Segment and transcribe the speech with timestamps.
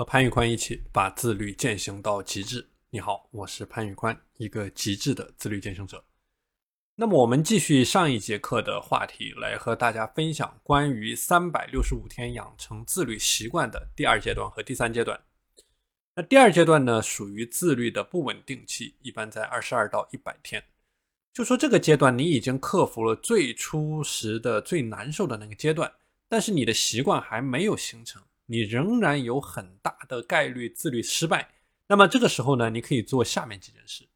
[0.00, 2.66] 和潘玉宽一起把自律践行到极致。
[2.88, 6.02] 你好，我是潘玉宽，一个极致的自律践行者。
[6.94, 15.20] 那么，我们继续上一节课的话题，来和大家分享关于三百六十五天养成自律习惯的第二阶段和第三阶段。
[16.14, 20.64] 那第二阶段呢，属于自律的不稳定期，一般在二十二到一百天。
[21.34, 25.92] 就说这个阶段，你已经克服了最初时的最难受的那个阶段，
[26.26, 28.22] 但是你的习惯还没有形成。
[28.50, 31.54] 你仍然有很大的概率自律失败，
[31.86, 34.08] 那么这个时候呢，你可以做下面几件事。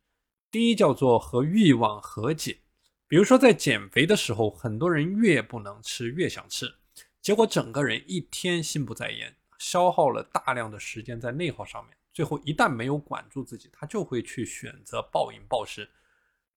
[0.51, 2.59] 第一叫做和欲望和解，
[3.07, 6.67] 比如说在减肥的时候，很多人越不能吃越想吃，
[7.23, 15.89] 结果整个人一天心不在焉，消耗了大量的时间在内耗上面，最后一旦没有管住自己，他就会去选择暴饮暴食。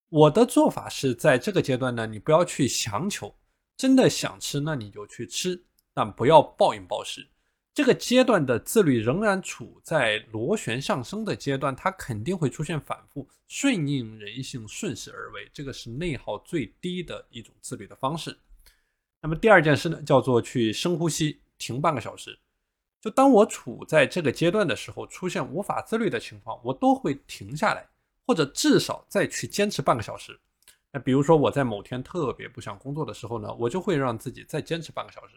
[0.09, 3.35] 我的做法是在这个阶段呢，你不要去强求，
[3.77, 5.63] 真的想吃那你就去吃，
[5.93, 7.29] 但不要暴饮暴食。
[7.77, 18.35] 这个阶段的自律仍然处在螺旋上升的阶段，它肯定会出现反复，顺应人性，顺势而为，这个是内耗最低的一种自律的方式。
[19.21, 22.35] 那么第二件事呢，叫做去深呼吸，停半个小时。
[22.99, 27.87] 就当我处在这个阶段的时候，出现无法自律的情况，我都会停下来，
[28.25, 30.35] 或者至少再去坚持半个小时。
[30.91, 35.35] 那比如说我在某天特别不想工作的时候呢，我就会让自己再坚持半个小时。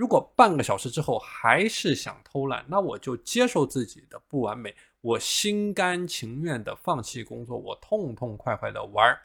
[0.00, 9.20] 如果半个小时之后还是想偷懒，那我就接受自己的不完美，我心甘情愿的放弃工作，我痛痛快快的玩儿。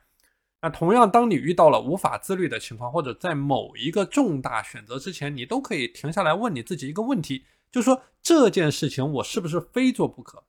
[0.61, 10.43] 那同样，当你遇到了无法自律的情况，或者在某一个重大选择之前，你都可以停下来问你自己一个问题，就说这件事情我是不是非做不可？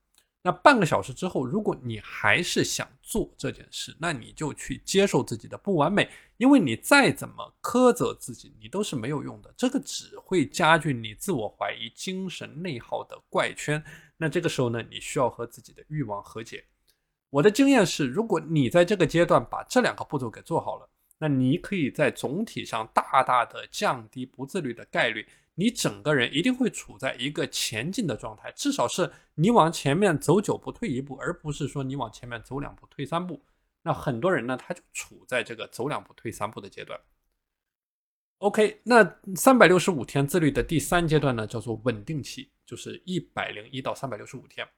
[0.47, 13.83] 那半个小时之后，如果你还是想做这件事，那你就去接受自己的不完美，因为你再怎么苛责自己，你都是没有用的，这个只会加剧你自我怀疑、精神内耗的怪圈。
[14.17, 16.65] 那这个时候呢，你需要和自己的欲望和解。
[17.29, 25.27] 我的经验是，如果你在这个阶段把这两个步骤给做好了，那你可以在总体上大大的降低不自律的概率。
[25.59, 33.43] 你整个人一定会处在一个前进的状态，至少是你往前面走九步退一步，而不是说你往前面走两步退三步。
[33.83, 37.01] 那很多人呢，他就处在这个走两步退三步的阶段。
[38.39, 44.69] OK，那三百六十五天自律的第三阶段呢，叫做稳定期，就是一百零一到三百六十五天。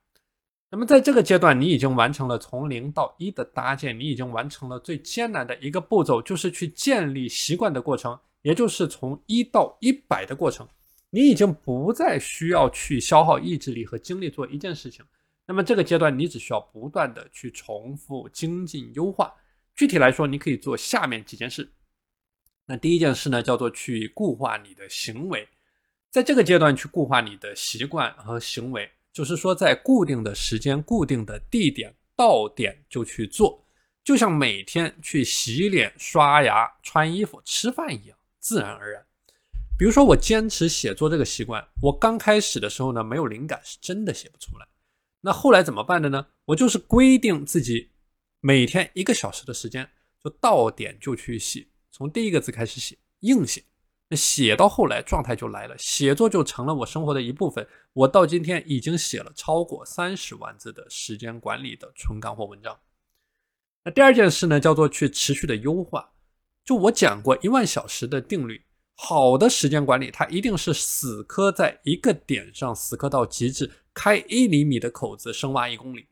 [0.70, 8.16] 那么在这个阶段，你已经完成了从零到一的搭建，你已经完成了最艰难的一个步骤，就是去建立习惯的过程。
[8.42, 10.66] 也就是从一到一百的过程，
[11.10, 15.04] 你已经不再需要去消耗意志力和精力做一件事情。
[15.46, 19.34] 那么这个阶段，你只需要不断的去重复、精进、优化。
[19.74, 21.72] 具体来说，你可以做下面几件事。
[22.66, 25.48] 那第一件事呢，叫做去固化你的行为。
[26.10, 33.66] 在这个阶段，去固化你的习惯和行为，就是说在固定的时间、固定的地点到点就去做，
[34.04, 38.17] 就像每天去洗脸、刷牙、穿衣服、吃饭一样。
[38.48, 39.04] 自然而然，
[39.76, 44.66] 比如说我坚持写作这个习惯，我刚开始的时候呢，没有灵感，是真的写不出来。
[45.20, 46.28] 那后来怎么办的呢？
[46.46, 47.90] 我就是规定自己
[48.40, 49.86] 每天一个小时的时间，
[50.24, 53.62] 就到点就去写，从第一个字开始写，硬写。
[54.08, 57.68] 那写到后来，状态就来了，写作就成了我生活的一部分。
[57.92, 62.80] 我到今天已经写了超过三十万字的时间管理的纯干货文章。
[63.84, 66.10] 那第二件事呢，叫做去持续的优化。
[66.68, 68.62] 就我讲过一万小时的定律，
[68.94, 76.08] 好的时间管理，它一定是死磕在一个点上，死磕到极致，开一厘米的口子，深挖一公里。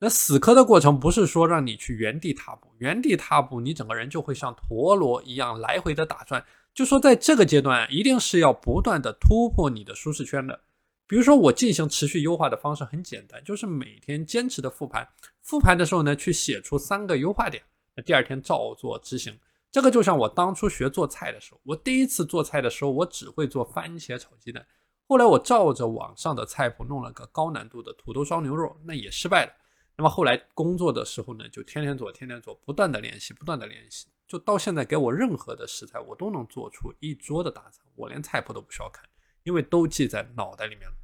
[0.00, 6.44] 那死磕的过程不是说让你去原地踏步，原地踏步，你整个人就会像陀螺一样来回的打转。
[6.74, 10.60] 就说在这个阶段，一定是要不断的突破你的舒适圈的。
[11.06, 15.08] 比如说我进行持续优化的方式很简单，就是每天坚持的复盘，
[15.40, 17.62] 复盘的时候呢，去写出三个优化点，
[17.96, 19.34] 那第二天照做执行。
[19.74, 24.64] 这个就像我当初学做菜的时候，我第一次做菜的时候，我只会做番茄炒鸡蛋。
[25.08, 29.52] 后来我照着网上的菜谱弄了个高难度的土豆烧牛肉，那也失败了。
[29.96, 39.04] 那么后来工作的时候呢，就天天做，天天做，不断的练习，不断的练习，就到现在给我任何的食材，我都能做出一桌的大餐，我连菜谱都不需要看，
[39.42, 40.94] 因为都记在脑袋里面了。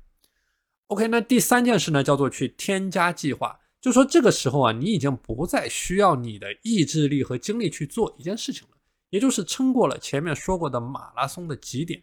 [0.86, 3.58] OK，那第三件事呢，叫做去添加计划。
[3.80, 8.76] 就说这个时候啊，你已经不再需要你的意志力和精力去做一件事情了，
[9.08, 12.02] 也就是撑过了前面说过的马拉松的极点。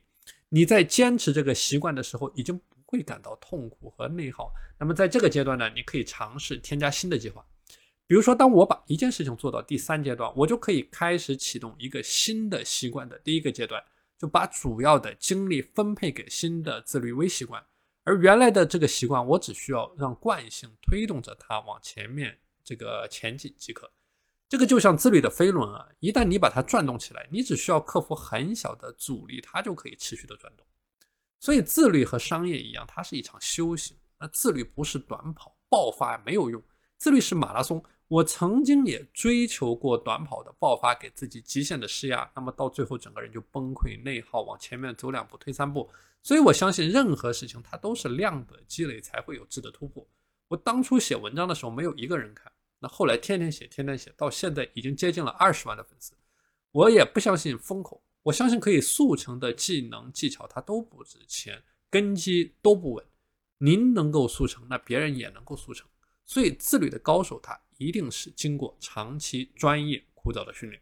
[0.50, 4.52] 你在坚持这个习惯的时候，已经不会感到痛苦和内耗。
[4.80, 7.46] 那么在这个阶段呢，你可以尝试添加新的计划。
[8.08, 13.84] 比如说，当我把一件事情做到第三阶段，我就可以开始启动一个新的习惯的第一个阶段，
[14.18, 17.62] 就把主要的精力分配给新的自律微习惯。
[18.08, 23.92] 而原来的这个习惯，我只需要让惯性推动着它往前面这个前进即可。
[24.48, 30.66] 这个就像自律的飞轮啊，一旦你把它转动起来，你只需要克服很小的阻力，它就可以持续的转动。
[31.38, 33.98] 所以自律和商业一样，它是一场修行。
[34.18, 36.64] 那自律不是短跑，爆发没有用。
[36.96, 37.84] 自律是马拉松。
[38.08, 45.90] 我曾经也追求过短跑的爆发，给自己极限的施压，那么到最后整个人就崩溃内耗，往前面走两步退三步。
[46.24, 50.06] 所以我相信任何事情它都是量的积累才会有质的突破。
[50.48, 52.52] 我当初写文章的时候没有一个人看。
[52.80, 56.14] 那后来天天写，天天写，到现在已经接近了二十万的粉丝。
[56.72, 63.06] 我也不相信风口，我相信可以速成的技能技巧，它都不值钱，根基都不稳。
[63.58, 65.88] 您能够速成，那别人也能够速成。
[66.28, 70.80] 所以自律的高手，他一定是经过长期专业枯燥的训练。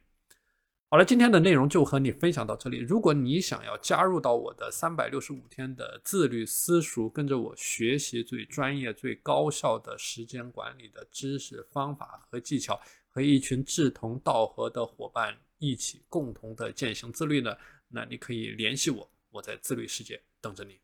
[0.90, 2.78] 好了，今天的内容就和你分享到这里。
[2.78, 17.56] 如果你想要加入到我的三百六十五天的自律私塾，跟着我学习最专业、最高效的时间管理的知识方法和技巧，和一群志同道合的伙伴一起共同的践行自律呢，
[17.90, 20.80] 那你可以联系我，我在自律世界等着你。